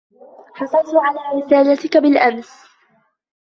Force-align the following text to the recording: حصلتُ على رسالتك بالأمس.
حصلتُ 0.55 0.85
على 0.95 1.41
رسالتك 1.41 1.97
بالأمس. 1.97 2.65